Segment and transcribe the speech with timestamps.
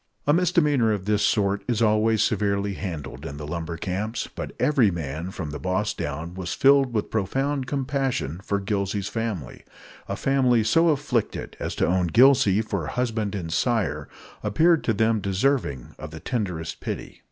[0.25, 4.27] A misdemeanor of this sort is always severely handled in the lumber camps.
[4.33, 9.63] But every man, from the boss down, was filled with profound compassion for Gillsey's family.
[10.07, 14.09] A family so afflicted as to own Gillsey for husband and sire
[14.41, 17.19] appeared to them deserving of the tenderest pity.